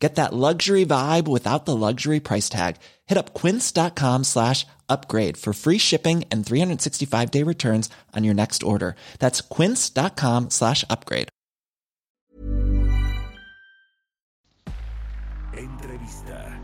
Get 0.00 0.14
that 0.14 0.32
luxury 0.32 0.86
vibe 0.86 1.28
without 1.28 1.66
the 1.66 1.76
luxury 1.76 2.20
price 2.20 2.48
tag. 2.48 2.76
Hit 3.06 3.18
up 3.18 3.34
quince.com 3.34 4.24
slash 4.24 4.66
upgrade 4.88 5.36
for 5.36 5.52
free 5.52 5.78
shipping 5.78 6.24
and 6.30 6.44
365 6.44 7.30
day 7.30 7.42
returns 7.44 7.90
on 8.16 8.24
your 8.24 8.34
next 8.34 8.62
order. 8.62 8.96
That's 9.18 9.42
quince.com 9.42 10.48
slash 10.50 10.84
upgrade. 10.88 11.28
Entrevista. 15.52 16.58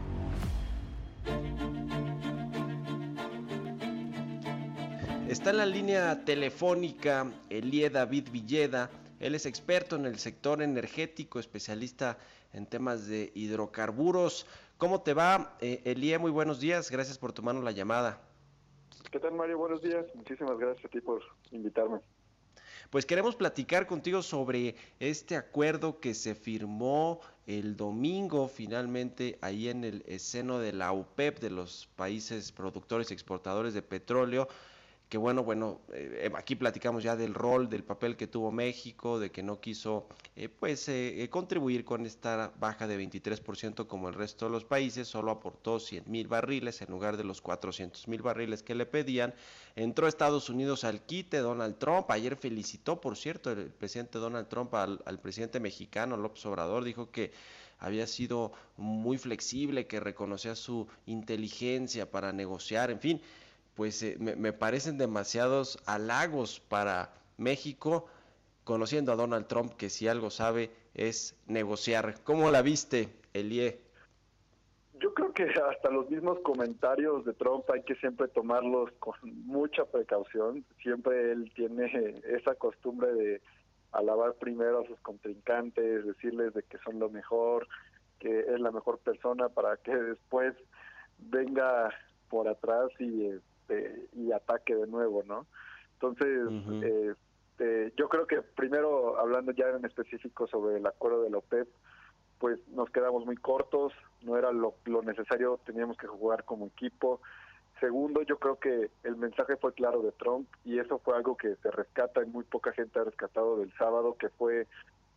Está 5.29 5.51
en 5.51 5.57
la 5.59 5.66
línea 5.66 6.25
telefónica 6.25 7.30
Elie 7.51 7.91
David 7.91 8.30
Villeda. 8.30 8.91
Él 9.21 9.35
es 9.35 9.45
experto 9.45 9.97
en 9.97 10.07
el 10.07 10.19
sector 10.19 10.63
energético, 10.63 11.39
especialista 11.41 12.16
en 12.46 12.46
temas 12.65 13.06
de 13.06 13.30
hidrocarburos. 13.34 14.46
¿Cómo 14.78 15.02
te 15.02 15.12
va, 15.12 15.59
eh, 15.60 15.83
Elie? 15.84 16.19
Muy 16.19 16.30
buenos 16.30 16.60
días. 16.60 16.91
Gracias 16.91 17.19
por 17.19 17.34
tomarnos 17.34 17.62
la 17.62 17.73
llamada. 17.73 18.23
¿Qué 19.10 19.20
tal, 19.20 19.32
Mario? 19.32 19.59
Buenos 19.59 19.82
días. 19.82 20.06
Muchísimas 20.15 20.59
gracias 20.59 20.87
a 20.87 20.88
ti 20.88 21.02
por 21.02 21.23
invitarme. 21.51 22.01
Pues 22.88 23.05
queremos 23.05 23.37
platicar 23.37 23.87
contigo 23.87 24.23
sobre 24.23 24.77
este 25.01 25.37
acuerdo 25.37 26.01
que 26.01 26.15
se 26.15 26.34
firmó 26.34 27.21
el 27.46 27.76
domingo 27.76 28.48
finalmente 28.48 29.38
ahí 29.41 29.68
en 29.68 29.85
el 29.85 30.04
seno 30.20 30.59
de 30.59 30.73
la 30.73 30.93
UPEP 30.93 31.41
de 31.41 31.51
los 31.51 31.88
países 31.96 32.52
productores 32.52 33.10
y 33.10 33.15
exportadores 33.15 33.74
de 33.74 33.82
petróleo 33.82 34.48
que 35.09 35.18
bueno, 35.18 35.45
bueno, 35.45 35.82
eh, 35.93 36.30
aquí 36.35 36.57
platicamos 36.57 37.04
ya 37.04 37.15
del 37.15 37.32
rol, 37.32 37.68
del 37.68 37.85
papel 37.85 38.16
que 38.16 38.26
tuvo 38.26 38.51
México, 38.51 39.21
de 39.21 39.30
que 39.30 39.40
no 39.40 39.60
quiso 39.60 40.09
eh, 40.35 40.48
pues 40.48 40.88
eh, 40.88 41.29
contribuir 41.30 41.85
con 41.85 42.04
esta 42.07 42.52
baja 42.59 42.88
de 42.88 42.98
23% 42.98 43.87
como 43.87 44.09
el 44.09 44.15
resto 44.15 44.46
de 44.46 44.51
los 44.51 44.65
países, 44.65 45.07
solo 45.07 45.30
aportó 45.30 45.79
100 45.79 46.04
mil 46.10 46.26
barriles 46.26 46.82
en 46.82 46.90
lugar 46.90 47.16
de 47.16 47.23
los 47.23 47.40
400 47.40 48.09
mil 48.09 48.23
barriles 48.23 48.65
que 48.65 48.74
le 48.74 48.85
pedían. 48.85 49.32
Entró 49.76 50.09
Estados 50.09 50.51
Unidos 50.51 50.82
al 50.82 51.02
quite, 51.02 51.38
Donald 51.38 51.79
Trump, 51.79 52.10
ayer 52.10 52.35
felicitó, 52.35 53.01
por 53.01 53.16
cierto, 53.16 53.52
el 53.52 53.70
presidente 53.70 54.18
Donald 54.18 54.48
Trump 54.48 54.74
al, 54.74 55.01
al 55.07 55.20
presidente 55.20 55.60
mexicano 55.60 56.16
López 56.16 56.45
Obrador, 56.46 56.82
dijo 56.82 57.13
que 57.13 57.30
había 57.79 58.09
sido 58.09 58.52
muy 58.76 59.18
flexible, 59.18 59.87
que 59.87 60.01
reconocía 60.01 60.57
su 60.57 60.88
inteligencia 61.04 62.10
para 62.10 62.32
negociar, 62.32 62.91
en 62.91 62.98
fin 62.98 63.23
pues 63.77 64.03
eh, 64.03 64.16
me, 64.19 64.53
parecen 64.53 64.99
demasiados 64.99 65.78
halagos 65.87 66.60
para 66.60 67.12
México, 67.37 68.09
conociendo 68.65 69.12
a 69.12 69.16
Donald 69.16 69.47
Trump, 69.47 69.75
que 69.75 69.91
si 69.91 70.09
algo 70.09 70.31
sabe 70.31 70.71
es 70.94 71.38
negociar. 71.47 72.15
¿Cómo 72.25 72.50
la 72.50 72.62
viste, 72.62 73.10
Elie? 73.34 73.78
Yo 74.99 75.12
creo 75.12 75.32
que 75.34 75.44
hasta 75.44 75.91
los 75.91 76.10
mismos 76.10 76.38
comentarios 76.41 77.27
de 77.27 77.34
Trump 77.34 77.71
hay 77.71 77.82
que 77.82 77.94
siempre 77.97 78.28
tomarlos 78.28 78.91
con 78.99 79.15
mucha 79.44 79.84
precaución. 79.84 80.65
Siempre 80.82 81.32
él 81.32 81.53
tiene 81.54 82.15
esa 82.25 82.54
costumbre 82.54 83.12
de 83.12 83.43
alabar 83.93 84.32
primero 84.34 84.81
a 84.81 84.87
sus 84.87 84.99
contrincantes, 85.00 86.06
decirles 86.06 86.54
de 86.54 86.62
que 86.62 86.78
son 86.78 86.99
lo 86.99 87.10
mejor, 87.10 87.69
que 88.19 88.41
es 88.41 88.59
la 88.59 88.71
mejor 88.71 88.99
persona 89.00 89.50
para 89.50 89.77
que 89.77 89.94
después 89.94 90.54
venga 91.19 91.91
por 92.31 92.48
atrás 92.48 92.88
y 92.98 93.31
este, 93.69 94.09
y 94.15 94.32
ataque 94.32 94.75
de 94.75 94.87
nuevo, 94.87 95.22
¿no? 95.25 95.47
Entonces, 95.94 96.50
este, 96.82 97.93
yo 97.97 98.09
creo 98.09 98.27
que 98.27 98.43
primero, 98.43 99.19
hablando 99.19 99.53
ya 99.53 99.69
en 99.71 99.84
específico 99.84 100.47
sobre 100.47 100.77
el 100.77 100.87
acuerdo 100.87 101.22
de 101.22 101.31
la 101.31 101.38
OPEP, 101.38 101.69
pues 102.38 102.59
nos 102.69 102.91
quedamos 102.91 103.25
muy 103.25 103.37
cortos, 103.37 103.93
no 104.22 104.37
era 104.37 104.53
lo, 104.53 104.75
lo 104.84 105.03
necesario, 105.03 105.59
teníamos 105.65 105.97
que 105.97 106.06
jugar 106.06 106.44
como 106.44 106.66
equipo. 106.66 107.21
Segundo, 107.81 108.22
yo 108.22 108.38
creo 108.38 108.59
que 108.59 108.91
el 109.05 109.16
mensaje 109.16 109.56
fue 109.56 109.72
claro 109.72 110.03
de 110.03 110.12
Trump 110.12 110.49
y 110.65 110.78
eso 110.78 110.99
fue 110.99 111.16
algo 111.16 111.37
que 111.37 111.56
se 111.56 111.71
rescata 111.71 112.22
y 112.22 112.26
muy 112.26 112.44
poca 112.44 112.72
gente 112.72 112.99
ha 112.99 113.05
rescatado 113.05 113.59
del 113.59 113.72
sábado, 113.78 114.16
que 114.19 114.28
fue 114.28 114.66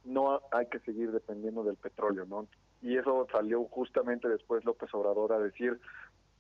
no 0.06 0.42
hay 0.52 0.66
que 0.68 0.80
seguir 0.80 1.12
dependiendo 1.12 1.64
del 1.64 1.76
petróleo, 1.76 2.26
¿no? 2.26 2.48
Y 2.82 2.98
eso 2.98 3.28
salió 3.32 3.66
justamente 3.66 4.30
después 4.30 4.64
López 4.64 4.94
Obrador 4.94 5.34
a 5.34 5.40
decir, 5.40 5.80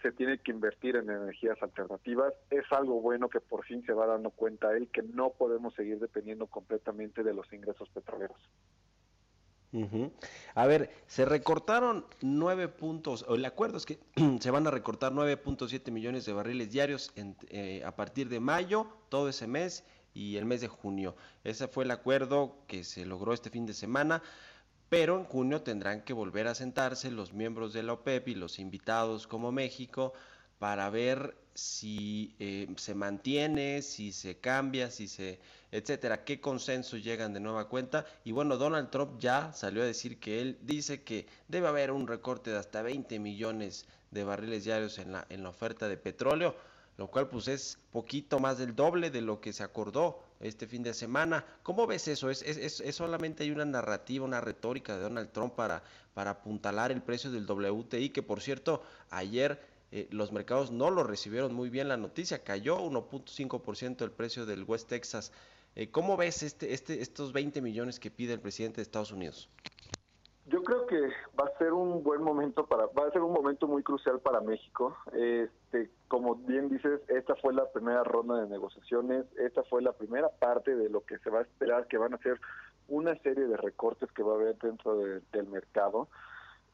se 0.01 0.11
tiene 0.11 0.37
que 0.39 0.51
invertir 0.51 0.95
en 0.95 1.09
energías 1.09 1.61
alternativas. 1.61 2.33
Es 2.49 2.65
algo 2.71 3.01
bueno 3.01 3.29
que 3.29 3.41
por 3.41 3.65
fin 3.65 3.85
se 3.85 3.93
va 3.93 4.05
dando 4.05 4.31
cuenta 4.31 4.75
él 4.75 4.89
que 4.91 5.03
no 5.03 5.31
podemos 5.31 5.73
seguir 5.73 5.99
dependiendo 5.99 6.47
completamente 6.47 7.23
de 7.23 7.33
los 7.33 7.51
ingresos 7.51 7.89
petroleros. 7.89 8.37
A 10.55 10.65
ver, 10.65 10.89
se 11.05 11.25
recortaron 11.25 12.05
nueve 12.21 12.67
puntos, 12.69 13.23
el 13.29 13.45
acuerdo 13.45 13.77
es 13.77 13.85
que 13.85 13.99
se 14.39 14.49
van 14.49 14.65
a 14.65 14.71
recortar 14.71 15.11
9.7 15.13 15.91
millones 15.91 16.25
de 16.25 16.33
barriles 16.33 16.71
diarios 16.71 17.13
eh, 17.49 17.83
a 17.85 17.95
partir 17.95 18.29
de 18.29 18.39
mayo, 18.39 18.87
todo 19.09 19.29
ese 19.29 19.45
mes 19.45 19.85
y 20.15 20.37
el 20.37 20.45
mes 20.45 20.61
de 20.61 20.67
junio. 20.69 21.15
Ese 21.43 21.67
fue 21.67 21.83
el 21.83 21.91
acuerdo 21.91 22.55
que 22.67 22.83
se 22.83 23.05
logró 23.05 23.31
este 23.31 23.51
fin 23.51 23.67
de 23.67 23.73
semana 23.73 24.23
pero 24.89 25.17
en 25.17 25.25
junio 25.25 25.61
tendrán 25.61 26.01
que 26.01 26.13
volver 26.13 26.47
a 26.47 26.55
sentarse 26.55 27.11
los 27.11 27.33
miembros 27.33 27.73
de 27.73 27.83
la 27.83 27.93
OPEP 27.93 28.29
y 28.29 28.35
los 28.35 28.59
invitados 28.59 29.27
como 29.27 29.51
México 29.51 30.13
para 30.57 30.89
ver 30.89 31.35
si 31.53 32.35
eh, 32.39 32.67
se 32.77 32.95
mantiene, 32.95 33.81
si 33.81 34.11
se 34.11 34.39
cambia, 34.39 34.89
si 34.89 35.07
se, 35.07 35.39
etcétera, 35.71 36.23
qué 36.23 36.41
consenso 36.41 36.97
llegan 36.97 37.33
de 37.33 37.39
nueva 37.39 37.67
cuenta. 37.67 38.05
Y 38.23 38.31
bueno, 38.31 38.57
Donald 38.57 38.89
Trump 38.89 39.19
ya 39.19 39.53
salió 39.53 39.83
a 39.83 39.85
decir 39.85 40.19
que 40.19 40.41
él 40.41 40.57
dice 40.61 41.03
que 41.03 41.27
debe 41.47 41.67
haber 41.67 41.91
un 41.91 42.07
recorte 42.07 42.51
de 42.51 42.57
hasta 42.57 42.81
20 42.81 43.19
millones 43.19 43.87
de 44.11 44.23
barriles 44.23 44.63
diarios 44.63 44.97
en 44.97 45.11
la, 45.11 45.25
en 45.29 45.43
la 45.43 45.49
oferta 45.49 45.87
de 45.87 45.97
petróleo 45.97 46.55
lo 46.99 47.07
cual 47.07 47.29
pues 47.29 47.47
es 47.47 47.79
poquito 47.91 48.39
más 48.39 48.57
del 48.57 48.75
doble 48.75 49.09
de 49.09 49.21
lo 49.21 49.39
que 49.39 49.53
se 49.53 49.63
acordó 49.63 50.21
este 50.41 50.67
fin 50.67 50.83
de 50.83 50.93
semana. 50.93 51.45
¿Cómo 51.63 51.87
ves 51.87 52.09
eso? 52.09 52.29
¿Es, 52.29 52.41
es, 52.41 52.81
es 52.81 52.93
solamente 52.93 53.43
hay 53.43 53.51
una 53.51 53.63
narrativa, 53.63 54.25
una 54.25 54.41
retórica 54.41 54.97
de 54.97 55.03
Donald 55.03 55.31
Trump 55.31 55.53
para, 55.55 55.81
para 56.13 56.31
apuntalar 56.31 56.91
el 56.91 57.01
precio 57.01 57.31
del 57.31 57.49
WTI? 57.49 58.09
Que 58.09 58.21
por 58.21 58.41
cierto, 58.41 58.83
ayer 59.11 59.61
eh, 59.93 60.09
los 60.11 60.33
mercados 60.33 60.71
no 60.71 60.91
lo 60.91 61.05
recibieron 61.05 61.53
muy 61.53 61.69
bien 61.69 61.87
la 61.87 61.95
noticia, 61.95 62.43
cayó 62.43 62.79
1.5% 62.79 64.01
el 64.01 64.11
precio 64.11 64.45
del 64.45 64.65
West 64.65 64.89
Texas. 64.89 65.31
Eh, 65.75 65.89
¿Cómo 65.91 66.17
ves 66.17 66.43
este, 66.43 66.73
este, 66.73 67.01
estos 67.01 67.31
20 67.31 67.61
millones 67.61 68.01
que 68.01 68.11
pide 68.11 68.33
el 68.33 68.41
presidente 68.41 68.77
de 68.77 68.81
Estados 68.81 69.13
Unidos? 69.13 69.47
Yo 70.49 70.63
creo 70.63 70.87
que 70.87 70.99
va 71.39 71.45
a 71.45 71.57
ser 71.59 71.73
un 71.73 72.01
buen 72.01 72.23
momento 72.23 72.65
para, 72.65 72.87
va 72.87 73.07
a 73.07 73.11
ser 73.11 73.21
un 73.21 73.33
momento 73.33 73.67
muy 73.67 73.83
crucial 73.83 74.19
para 74.19 74.41
México. 74.41 74.97
Este, 75.13 75.91
como 76.07 76.35
bien 76.35 76.69
dices, 76.69 77.01
esta 77.07 77.35
fue 77.35 77.53
la 77.53 77.71
primera 77.71 78.03
ronda 78.03 78.41
de 78.41 78.49
negociaciones, 78.49 79.25
esta 79.37 79.63
fue 79.63 79.83
la 79.83 79.93
primera 79.93 80.29
parte 80.29 80.75
de 80.75 80.89
lo 80.89 81.01
que 81.05 81.19
se 81.19 81.29
va 81.29 81.39
a 81.39 81.43
esperar, 81.43 81.87
que 81.87 81.99
van 81.99 82.15
a 82.15 82.17
ser 82.17 82.39
una 82.87 83.15
serie 83.19 83.45
de 83.45 83.57
recortes 83.57 84.11
que 84.11 84.23
va 84.23 84.33
a 84.33 84.35
haber 84.35 84.57
dentro 84.57 84.97
del 84.97 85.47
mercado. 85.49 86.07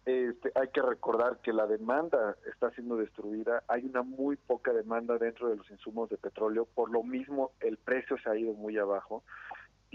Este, 0.05 0.51
hay 0.55 0.67
que 0.69 0.81
recordar 0.81 1.39
que 1.39 1.51
la 1.51 1.67
demanda 1.67 2.37
está 2.49 2.69
siendo 2.71 2.95
destruida, 2.95 3.63
hay 3.67 3.85
una 3.85 4.03
muy 4.03 4.37
poca 4.37 4.71
demanda 4.71 5.17
dentro 5.17 5.49
de 5.49 5.57
los 5.57 5.69
insumos 5.69 6.09
de 6.09 6.17
petróleo, 6.17 6.65
por 6.75 6.91
lo 6.91 7.03
mismo 7.03 7.51
el 7.59 7.77
precio 7.77 8.15
se 8.19 8.29
ha 8.29 8.37
ido 8.37 8.53
muy 8.53 8.77
abajo. 8.77 9.23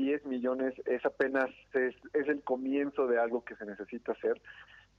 10 0.00 0.25
millones 0.25 0.75
es 0.87 1.05
apenas 1.05 1.50
es, 1.75 1.94
el 2.14 2.43
comienzo 2.43 3.06
de 3.06 3.19
algo 3.19 3.44
que 3.44 3.55
se 3.56 3.67
necesita 3.67 4.12
hacer. 4.12 4.41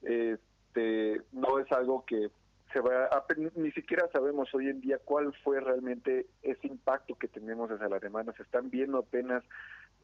Este, 0.04 1.22
no 1.32 1.58
es 1.58 1.72
algo 1.72 2.06
que 2.06 2.30
se 2.72 2.80
va 2.80 3.06
a, 3.06 3.26
ni 3.56 3.72
siquiera 3.72 4.08
sabemos 4.14 4.54
hoy 4.54 4.70
en 4.70 4.80
día 4.80 5.00
cuál 5.04 5.34
fue 5.44 5.60
realmente 5.60 6.28
ese 6.44 6.68
impacto 6.68 7.16
que 7.16 7.28
tenemos 7.28 7.72
hacia 7.72 7.90
la 7.90 7.98
demanda. 7.98 8.32
Se 8.34 8.44
están 8.44 8.70
viendo 8.70 9.00
apenas 9.00 9.44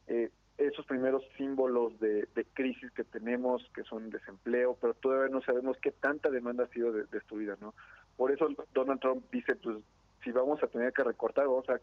eh, 0.07 0.31
esos 0.57 0.85
primeros 0.88 1.23
símbolos 1.38 1.99
de, 1.99 2.27
crisis 2.55 2.89
que 2.91 3.03
tenemos, 3.03 3.63
que 3.75 3.83
son 3.83 4.09
desempleo, 4.09 4.75
pero 4.81 4.95
todavía 4.95 5.29
no 5.29 5.44
sabemos 5.44 5.77
qué 5.79 5.91
tanta 5.91 6.31
demanda 6.31 6.63
ha 6.63 6.69
sido 6.69 6.91
destruida, 6.91 7.55
¿no? 7.61 7.75
Por 8.15 8.31
eso 8.31 8.47
Donald 8.73 8.99
Trump 8.99 9.23
dice, 9.31 9.55
pues 9.57 9.77
si 10.23 10.31
vamos 10.31 10.61
a 10.61 10.67
tener 10.67 10.91
que 10.91 11.03
recortar, 11.03 11.45
vamos 11.45 11.69
a 11.69 11.77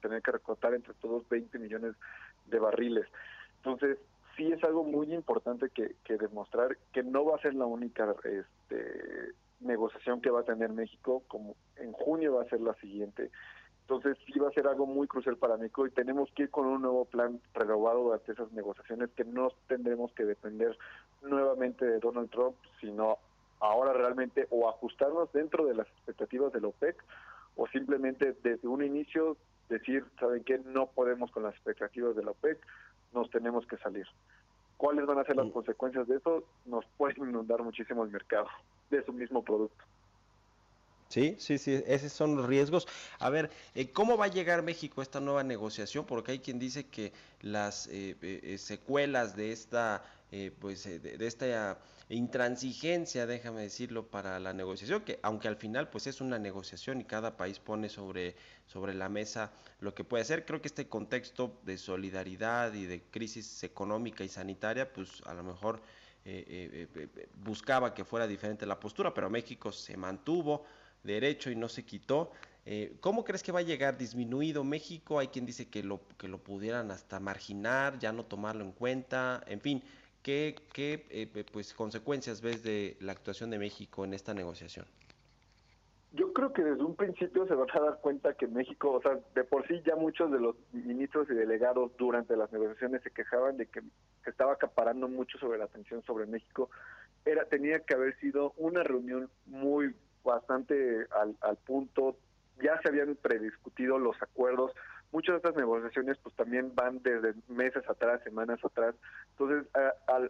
tener 0.00 0.22
que 0.22 0.32
recortar 0.32 0.74
entre 0.74 0.94
todos 0.94 1.28
20 1.28 1.58
millones 1.58 1.94
de 2.46 2.58
barriles. 2.58 3.06
Entonces, 3.58 3.98
sí 4.36 4.52
es 4.52 4.62
algo 4.64 4.84
muy 4.84 5.12
importante 5.12 5.70
que, 5.70 5.94
demostrar 6.16 6.76
que 6.92 7.02
no 7.02 7.24
va 7.24 7.36
a 7.36 7.40
ser 7.40 7.54
la 7.54 7.66
única 7.66 8.14
este, 8.24 9.32
negociación 9.60 10.20
que 10.20 10.30
va 10.30 10.40
a 10.40 10.44
tener 10.44 10.70
México, 10.70 11.22
como 11.28 11.56
en 11.76 11.92
junio 11.92 12.34
va 12.34 12.42
a 12.42 12.48
ser 12.48 12.60
la 12.60 12.74
siguiente. 12.74 13.30
Entonces 13.82 14.16
sí 14.26 14.38
va 14.38 14.48
a 14.48 14.52
ser 14.52 14.66
algo 14.66 14.86
muy 14.86 15.06
crucial 15.06 15.36
para 15.36 15.58
México 15.58 15.86
y 15.86 15.90
tenemos 15.90 16.30
que 16.32 16.44
ir 16.44 16.50
con 16.50 16.66
un 16.66 16.80
nuevo 16.80 17.04
plan 17.04 17.38
renovado 17.52 18.04
durante 18.04 18.32
esas 18.32 18.50
negociaciones 18.52 19.10
que 19.10 19.24
no 19.24 19.52
tendremos 19.68 20.10
que 20.12 20.24
depender 20.24 20.76
nuevamente 21.22 21.84
de 21.84 21.98
Donald 21.98 22.30
Trump, 22.30 22.56
sino 22.80 23.18
ahora 23.60 23.92
realmente 23.92 24.46
o 24.50 24.68
ajustarnos 24.68 25.30
dentro 25.32 25.66
de 25.66 25.74
las 25.74 25.86
expectativas 25.86 26.52
del 26.52 26.64
OPEC 26.64 26.96
o 27.56 27.66
simplemente 27.68 28.34
desde 28.42 28.66
un 28.66 28.82
inicio 28.82 29.36
decir, 29.68 30.04
¿saben 30.18 30.44
qué? 30.44 30.58
No 30.58 30.86
podemos 30.86 31.30
con 31.30 31.42
las 31.42 31.54
expectativas 31.54 32.16
de 32.16 32.24
la 32.24 32.32
OPEC, 32.32 32.58
nos 33.12 33.30
tenemos 33.30 33.66
que 33.66 33.76
salir. 33.78 34.06
¿Cuáles 34.76 35.06
van 35.06 35.18
a 35.18 35.24
ser 35.24 35.36
las 35.36 35.50
consecuencias 35.52 36.06
de 36.08 36.16
eso? 36.16 36.44
Nos 36.66 36.84
pueden 36.96 37.28
inundar 37.28 37.62
muchísimo 37.62 38.04
el 38.04 38.10
mercado 38.10 38.48
de 38.90 39.04
su 39.04 39.12
mismo 39.12 39.42
producto. 39.42 39.84
Sí, 41.08 41.36
sí, 41.38 41.58
sí, 41.58 41.80
esos 41.86 42.12
son 42.12 42.34
los 42.36 42.46
riesgos. 42.46 42.88
A 43.20 43.30
ver, 43.30 43.50
eh, 43.74 43.90
¿cómo 43.92 44.16
va 44.16 44.24
a 44.24 44.28
llegar 44.28 44.62
México 44.62 45.00
a 45.00 45.04
esta 45.04 45.20
nueva 45.20 45.44
negociación? 45.44 46.04
Porque 46.06 46.32
hay 46.32 46.38
quien 46.40 46.58
dice 46.58 46.86
que 46.88 47.12
las 47.40 47.86
eh, 47.86 48.16
eh, 48.20 48.58
secuelas 48.58 49.36
de 49.36 49.52
esta, 49.52 50.02
pues, 50.60 50.84
de, 50.84 51.16
esta 51.26 51.78
intransigencia, 52.08 53.26
déjame 53.26 53.62
decirlo, 53.62 54.08
para 54.08 54.38
la 54.40 54.52
negociación, 54.52 55.02
que 55.02 55.18
aunque 55.22 55.48
al 55.48 55.56
final, 55.56 55.90
pues, 55.90 56.06
es 56.06 56.20
una 56.20 56.38
negociación 56.38 57.00
y 57.00 57.04
cada 57.04 57.36
país 57.36 57.58
pone 57.58 57.88
sobre 57.88 58.36
sobre 58.66 58.94
la 58.94 59.08
mesa 59.08 59.52
lo 59.80 59.94
que 59.94 60.04
puede 60.04 60.22
hacer. 60.22 60.44
Creo 60.44 60.60
que 60.60 60.68
este 60.68 60.88
contexto 60.88 61.60
de 61.64 61.78
solidaridad 61.78 62.72
y 62.72 62.86
de 62.86 63.02
crisis 63.02 63.62
económica 63.62 64.24
y 64.24 64.28
sanitaria, 64.28 64.92
pues, 64.92 65.22
a 65.26 65.34
lo 65.34 65.42
mejor 65.42 65.82
buscaba 67.42 67.92
que 67.92 68.04
fuera 68.04 68.26
diferente 68.26 68.64
la 68.64 68.80
postura, 68.80 69.12
pero 69.12 69.28
México 69.28 69.70
se 69.70 69.94
mantuvo 69.96 70.64
derecho 71.02 71.50
y 71.50 71.56
no 71.56 71.68
se 71.68 71.84
quitó. 71.84 72.32
Eh, 72.66 72.96
¿Cómo 73.00 73.24
crees 73.24 73.42
que 73.42 73.52
va 73.52 73.60
a 73.60 73.62
llegar 73.62 73.98
disminuido 73.98 74.64
México? 74.64 75.18
Hay 75.18 75.28
quien 75.28 75.44
dice 75.44 75.68
que 75.68 75.82
lo, 75.82 76.00
que 76.18 76.28
lo 76.28 76.38
pudieran 76.38 76.90
hasta 76.90 77.20
marginar, 77.20 77.98
ya 77.98 78.10
no 78.10 78.24
tomarlo 78.24 78.64
en 78.64 78.72
cuenta, 78.72 79.42
en 79.46 79.60
fin, 79.60 79.82
¿qué, 80.24 80.56
qué 80.72 81.06
eh, 81.10 81.44
pues, 81.52 81.72
consecuencias 81.72 82.40
ves 82.40 82.64
de 82.64 82.96
la 82.98 83.12
actuación 83.12 83.50
de 83.50 83.58
México 83.58 84.04
en 84.04 84.14
esta 84.14 84.34
negociación? 84.34 84.86
Yo 86.12 86.32
creo 86.32 86.52
que 86.52 86.62
desde 86.62 86.82
un 86.82 86.94
principio 86.94 87.46
se 87.46 87.54
van 87.54 87.68
a 87.72 87.80
dar 87.80 88.00
cuenta 88.00 88.34
que 88.34 88.46
México, 88.46 88.92
o 88.92 89.02
sea, 89.02 89.18
de 89.34 89.44
por 89.44 89.66
sí 89.66 89.82
ya 89.84 89.96
muchos 89.96 90.30
de 90.30 90.40
los 90.40 90.56
ministros 90.72 91.28
y 91.28 91.34
delegados 91.34 91.90
durante 91.96 92.36
las 92.36 92.52
negociaciones 92.52 93.02
se 93.02 93.10
quejaban 93.10 93.56
de 93.56 93.66
que 93.66 93.80
se 94.22 94.30
estaba 94.30 94.52
acaparando 94.52 95.08
mucho 95.08 95.38
sobre 95.38 95.58
la 95.58 95.64
atención 95.64 96.02
sobre 96.04 96.26
México. 96.26 96.70
Era 97.24 97.44
tenía 97.46 97.80
que 97.80 97.94
haber 97.94 98.16
sido 98.20 98.54
una 98.56 98.82
reunión 98.82 99.28
muy 99.46 99.94
bastante 100.22 101.06
al, 101.10 101.36
al 101.40 101.56
punto, 101.56 102.16
ya 102.62 102.80
se 102.80 102.88
habían 102.88 103.16
prediscutido 103.16 103.98
los 103.98 104.16
acuerdos, 104.22 104.70
muchas 105.14 105.34
de 105.34 105.36
estas 105.36 105.54
negociaciones 105.54 106.18
pues 106.22 106.34
también 106.34 106.74
van 106.74 107.00
desde 107.02 107.34
meses 107.46 107.88
atrás, 107.88 108.20
semanas 108.24 108.58
atrás, 108.64 108.96
entonces 109.30 109.64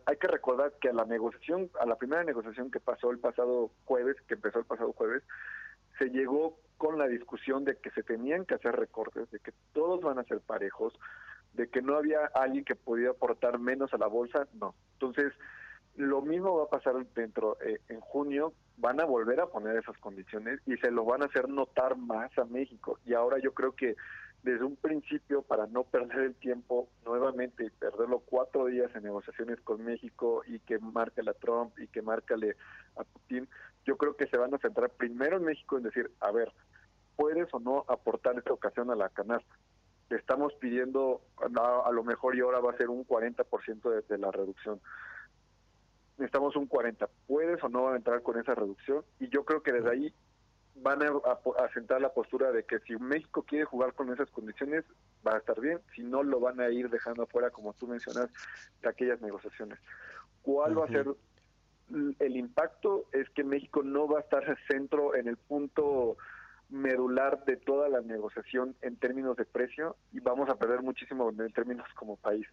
hay 0.07 0.17
que 0.19 0.29
recordar 0.29 0.75
que 0.79 0.91
a 0.91 0.93
la 0.93 1.07
negociación, 1.07 1.71
a 1.81 1.87
la 1.87 1.97
primera 1.97 2.23
negociación 2.23 2.71
que 2.71 2.81
pasó 2.81 3.11
el 3.11 3.19
pasado 3.19 3.71
jueves, 3.87 4.17
que 4.29 4.35
empezó 4.35 4.59
el 4.59 4.67
pasado 4.67 4.93
jueves, 4.93 5.23
se 5.99 6.11
llegó 6.11 6.59
con 6.77 6.99
la 6.99 7.07
discusión 7.07 7.65
de 7.65 7.79
que 7.79 7.91
se 7.93 8.03
tenían 8.03 8.45
que 8.45 8.57
hacer 8.57 8.77
recortes, 8.77 9.31
de 9.31 9.39
que 9.39 9.53
todos 9.73 10.03
van 10.03 10.19
a 10.19 10.25
ser 10.25 10.41
parejos, 10.41 10.93
de 11.55 11.69
que 11.69 11.81
no 11.81 11.97
había 11.97 12.27
alguien 12.35 12.65
que 12.65 12.75
pudiera 12.75 13.13
aportar 13.13 13.59
menos 13.59 13.95
a 13.95 13.99
la 13.99 14.07
bolsa, 14.07 14.47
no. 14.53 14.75
Entonces, 14.95 15.33
lo 15.97 16.21
mismo 16.21 16.59
va 16.59 16.65
a 16.65 16.69
pasar 16.69 16.95
dentro 17.15 17.57
eh, 17.63 17.81
en 17.89 18.01
junio, 18.01 18.53
van 18.77 19.01
a 19.01 19.05
volver 19.05 19.41
a 19.41 19.47
poner 19.47 19.77
esas 19.77 19.97
condiciones 19.99 20.61
y 20.67 20.77
se 20.77 20.91
lo 20.91 21.05
van 21.05 21.23
a 21.23 21.27
hacer 21.27 21.49
notar 21.49 21.97
más 21.97 22.37
a 22.37 22.45
México. 22.45 22.99
Y 23.07 23.15
ahora 23.15 23.39
yo 23.39 23.55
creo 23.55 23.73
que 23.73 23.95
desde 24.45 24.63
un 24.63 24.77
principio, 24.77 25.41
para 25.41 25.67
no 25.67 25.85
perder 25.85 26.21
el 26.21 26.35
tiempo 26.35 26.89
nuevamente 27.07 27.65
y 27.65 27.71
perderlo 27.71 28.21
cuatro 28.21 28.67
días 28.67 28.95
en 28.95 29.03
negociaciones 29.03 29.59
con 29.63 29.83
México 29.83 30.43
y 30.47 30.59
que 30.61 30.79
marque 30.79 31.23
a 31.23 31.33
Trump 31.33 31.77
y 31.79 31.89
que 31.89 32.03
marcale 32.03 32.55
a 32.97 33.05
Putin, 33.05 33.49
yo 33.87 33.97
creo 33.97 34.17
que 34.17 34.27
se 34.27 34.37
van 34.37 34.55
a 34.55 34.59
centrar 34.59 34.91
primero 34.91 35.39
en 35.39 35.45
México 35.45 35.79
en 35.79 35.85
decir, 35.85 36.11
a 36.21 36.31
ver, 36.31 36.53
¿puedes 37.17 37.49
o 37.55 37.59
no 37.59 37.87
aportar 37.89 38.37
esta 38.37 38.53
ocasión 38.53 38.91
a 38.91 38.95
la 38.95 39.09
canasta? 39.09 39.57
Te 40.09 40.17
estamos 40.17 40.53
pidiendo, 40.61 41.23
a, 41.39 41.91
lo 41.91 42.05
mejor 42.05 42.37
y 42.37 42.41
ahora 42.41 42.61
va 42.61 42.73
a 42.73 42.77
ser 42.77 42.91
un 42.91 43.07
40% 43.07 43.91
de, 43.91 44.03
de 44.03 44.19
la 44.19 44.31
reducción 44.31 44.79
necesitamos 46.17 46.55
un 46.55 46.67
40. 46.67 47.09
¿Puedes 47.27 47.61
o 47.65 47.69
no 47.69 47.93
entrar 47.97 48.23
con 48.23 48.39
esa 48.39 48.55
reducción? 48.55 49.05
Y 49.19 49.29
yo 49.31 49.45
creo 49.45 49.65
que 49.65 49.73
desde 49.73 49.91
ahí 49.91 50.15
van 50.77 51.03
a, 51.03 51.09
a, 51.09 51.73
sentar 51.73 52.01
la 52.01 52.13
postura 52.13 52.51
de 52.53 52.65
que 52.65 52.79
si 52.81 52.97
México 52.97 53.43
quiere 53.43 53.65
jugar 53.65 53.95
con 53.95 54.13
esas 54.13 54.31
condiciones, 54.31 54.85
va 55.27 55.35
a 55.35 55.39
estar 55.39 55.61
bien, 55.61 55.81
si 55.95 56.03
no 56.03 56.23
lo 56.23 56.41
van 56.41 56.61
a 56.61 56.69
ir 56.71 56.91
dejando 56.91 57.23
afuera, 57.23 57.51
como 57.51 57.73
tú 57.75 57.87
mencionas, 57.87 58.29
de 58.83 58.89
aquellas 58.89 59.21
negociaciones. 59.21 59.79
¿Cuál 60.43 60.79
va 60.79 60.85
a 60.85 60.89
ser 60.89 61.07
el 62.19 62.37
impacto? 62.37 63.07
Es 63.13 63.31
que 63.31 63.45
México 63.45 63.83
no 63.83 64.09
va 64.09 64.19
a 64.19 64.23
estar 64.23 64.45
centro 64.69 65.15
en 65.15 65.29
el 65.29 65.37
punto 65.37 66.17
medular 66.71 67.45
de 67.45 67.57
toda 67.57 67.89
la 67.89 68.01
negociación 68.01 68.75
en 68.83 68.97
términos 68.97 69.37
de 69.37 69.45
precio 69.45 69.97
y 70.13 70.21
vamos 70.21 70.49
a 70.49 70.57
perder 70.57 70.83
muchísimo 70.83 71.31
en 71.31 71.53
términos 71.53 71.87
como 71.95 72.17
país. 72.17 72.47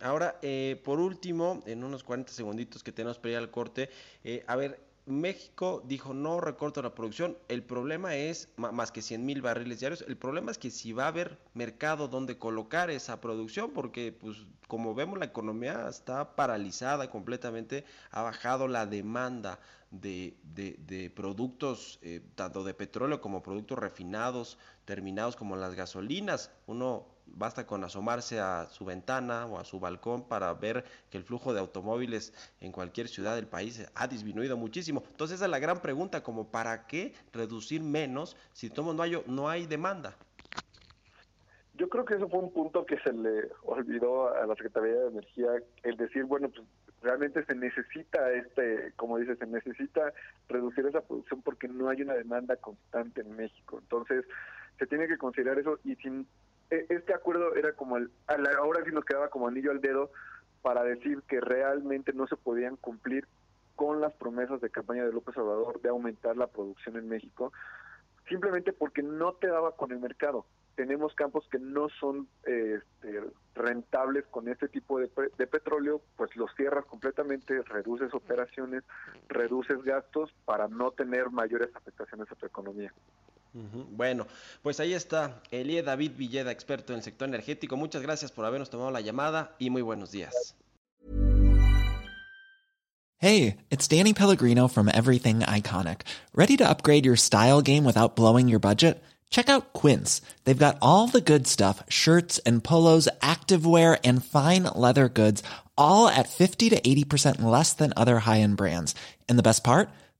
Ahora, 0.00 0.38
eh, 0.42 0.80
por 0.84 0.98
último, 0.98 1.62
en 1.66 1.84
unos 1.84 2.02
40 2.02 2.32
segunditos 2.32 2.82
que 2.82 2.90
tenemos 2.90 3.18
para 3.18 3.30
ir 3.30 3.36
al 3.36 3.50
corte, 3.50 3.90
eh, 4.24 4.42
a 4.48 4.56
ver, 4.56 4.80
México 5.04 5.82
dijo 5.84 6.14
no 6.14 6.40
recorto 6.40 6.80
la 6.80 6.94
producción. 6.94 7.36
El 7.48 7.64
problema 7.64 8.14
es 8.14 8.52
más 8.56 8.92
que 8.92 9.02
100 9.02 9.24
mil 9.24 9.42
barriles 9.42 9.80
diarios. 9.80 10.04
El 10.06 10.16
problema 10.16 10.50
es 10.50 10.58
que 10.58 10.70
si 10.70 10.92
va 10.92 11.04
a 11.04 11.08
haber 11.08 11.38
mercado 11.54 12.08
donde 12.08 12.38
colocar 12.38 12.90
esa 12.90 13.20
producción, 13.20 13.72
porque 13.72 14.12
pues 14.12 14.46
como 14.68 14.94
vemos 14.94 15.18
la 15.18 15.26
economía 15.26 15.88
está 15.88 16.36
paralizada 16.36 17.10
completamente, 17.10 17.84
ha 18.10 18.22
bajado 18.22 18.68
la 18.68 18.86
demanda 18.86 19.58
de, 19.90 20.36
de, 20.42 21.10
productos, 21.10 21.98
eh, 22.02 22.22
tanto 22.34 22.64
de 22.64 22.72
petróleo 22.72 23.20
como 23.20 23.42
productos 23.42 23.78
refinados, 23.78 24.56
terminados 24.84 25.36
como 25.36 25.56
las 25.56 25.74
gasolinas. 25.74 26.50
Uno 26.66 27.11
basta 27.26 27.66
con 27.66 27.84
asomarse 27.84 28.40
a 28.40 28.66
su 28.66 28.84
ventana 28.84 29.46
o 29.46 29.58
a 29.58 29.64
su 29.64 29.80
balcón 29.80 30.26
para 30.28 30.52
ver 30.54 30.84
que 31.10 31.18
el 31.18 31.24
flujo 31.24 31.52
de 31.52 31.60
automóviles 31.60 32.32
en 32.60 32.72
cualquier 32.72 33.08
ciudad 33.08 33.34
del 33.34 33.46
país 33.46 33.88
ha 33.94 34.06
disminuido 34.06 34.56
muchísimo. 34.56 35.02
Entonces 35.10 35.36
esa 35.36 35.46
es 35.46 35.50
la 35.50 35.58
gran 35.58 35.80
pregunta, 35.80 36.22
como 36.22 36.50
para 36.50 36.86
qué 36.86 37.14
reducir 37.32 37.82
menos 37.82 38.36
si 38.52 38.70
todo 38.70 38.94
no 38.94 39.02
hay, 39.02 39.22
no 39.26 39.48
hay 39.48 39.66
demanda. 39.66 40.16
Yo 41.74 41.88
creo 41.88 42.04
que 42.04 42.14
eso 42.14 42.28
fue 42.28 42.40
un 42.40 42.52
punto 42.52 42.84
que 42.84 42.98
se 42.98 43.12
le 43.12 43.50
olvidó 43.62 44.34
a 44.34 44.46
la 44.46 44.54
Secretaría 44.54 44.92
de 44.92 45.08
Energía, 45.08 45.48
el 45.82 45.96
decir, 45.96 46.24
bueno, 46.24 46.50
pues 46.50 46.66
realmente 47.00 47.44
se 47.44 47.54
necesita, 47.54 48.30
este, 48.32 48.92
como 48.96 49.18
dice, 49.18 49.36
se 49.36 49.46
necesita 49.46 50.12
reducir 50.48 50.86
esa 50.86 51.00
producción 51.00 51.42
porque 51.42 51.68
no 51.68 51.88
hay 51.88 52.02
una 52.02 52.14
demanda 52.14 52.56
constante 52.56 53.22
en 53.22 53.34
México. 53.36 53.78
Entonces, 53.80 54.24
se 54.78 54.86
tiene 54.86 55.08
que 55.08 55.18
considerar 55.18 55.58
eso 55.58 55.78
y 55.84 55.96
sin 55.96 56.26
este 56.88 57.14
acuerdo 57.14 57.54
era 57.54 57.74
como 57.74 57.96
el, 57.96 58.10
ahora 58.58 58.84
sí 58.84 58.90
nos 58.92 59.04
quedaba 59.04 59.28
como 59.28 59.48
anillo 59.48 59.70
al 59.70 59.80
dedo 59.80 60.10
para 60.62 60.82
decir 60.84 61.22
que 61.28 61.40
realmente 61.40 62.12
no 62.12 62.26
se 62.26 62.36
podían 62.36 62.76
cumplir 62.76 63.26
con 63.76 64.00
las 64.00 64.12
promesas 64.14 64.60
de 64.60 64.70
campaña 64.70 65.04
de 65.04 65.12
López 65.12 65.36
Obrador 65.36 65.80
de 65.80 65.88
aumentar 65.88 66.36
la 66.36 66.46
producción 66.46 66.96
en 66.96 67.08
México, 67.08 67.52
simplemente 68.28 68.72
porque 68.72 69.02
no 69.02 69.32
te 69.34 69.48
daba 69.48 69.76
con 69.76 69.92
el 69.92 69.98
mercado. 69.98 70.46
Tenemos 70.76 71.14
campos 71.14 71.46
que 71.50 71.58
no 71.58 71.88
son 72.00 72.28
este, 72.44 73.20
rentables 73.54 74.24
con 74.28 74.48
este 74.48 74.68
tipo 74.68 74.98
de, 74.98 75.10
de 75.36 75.46
petróleo, 75.46 76.00
pues 76.16 76.34
los 76.36 76.50
cierras 76.54 76.86
completamente, 76.86 77.60
reduces 77.62 78.14
operaciones, 78.14 78.82
reduces 79.28 79.82
gastos 79.82 80.32
para 80.44 80.68
no 80.68 80.92
tener 80.92 81.30
mayores 81.30 81.74
afectaciones 81.74 82.30
a 82.30 82.36
tu 82.36 82.46
economía. 82.46 82.92
Bueno, 83.54 84.26
pues 84.62 84.80
ahí 84.80 84.94
está 84.94 85.42
Elie 85.50 85.82
David 85.82 86.12
Villeda, 86.16 86.50
experto 86.50 86.92
en 86.92 86.98
el 86.98 87.04
sector 87.04 87.28
energético. 87.28 87.76
Muchas 87.76 88.02
gracias 88.02 88.32
por 88.32 88.44
habernos 88.44 88.70
tomado 88.70 88.90
la 88.90 89.00
llamada 89.00 89.54
y 89.58 89.70
muy 89.70 89.82
buenos 89.82 90.10
días. 90.10 90.54
Hey, 93.18 93.58
it's 93.70 93.86
Danny 93.86 94.14
Pellegrino 94.14 94.66
from 94.66 94.88
Everything 94.88 95.40
Iconic. 95.40 96.00
¿Ready 96.34 96.56
to 96.56 96.68
upgrade 96.68 97.06
your 97.06 97.16
style 97.16 97.62
game 97.62 97.84
without 97.84 98.16
blowing 98.16 98.48
your 98.48 98.58
budget? 98.58 99.00
Check 99.30 99.48
out 99.48 99.72
Quince. 99.72 100.20
They've 100.44 100.58
got 100.58 100.76
all 100.82 101.06
the 101.06 101.20
good 101.20 101.46
stuff 101.46 101.84
shirts 101.88 102.38
and 102.44 102.64
polos, 102.64 103.08
activewear, 103.20 103.98
and 104.04 104.24
fine 104.24 104.64
leather 104.74 105.08
goods, 105.08 105.42
all 105.78 106.08
at 106.08 106.28
50 106.28 106.70
to 106.70 106.80
80% 106.80 107.42
less 107.42 107.72
than 107.74 107.92
other 107.96 108.18
high 108.18 108.40
end 108.40 108.56
brands. 108.56 108.94
And 109.28 109.38
the 109.38 109.42
best 109.44 109.62
part? 109.62 109.88